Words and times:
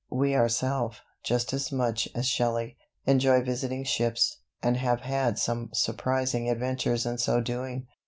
We 0.09 0.33
ourself, 0.33 1.01
just 1.23 1.53
as 1.53 1.71
much 1.71 2.09
as 2.15 2.25
Shelley, 2.27 2.75
enjoy 3.05 3.43
visiting 3.43 3.83
ships, 3.83 4.37
and 4.63 4.75
have 4.77 5.01
had 5.01 5.37
some 5.37 5.69
surprising 5.73 6.49
adventures 6.49 7.05
in 7.05 7.19
so 7.19 7.39
doing. 7.39 7.85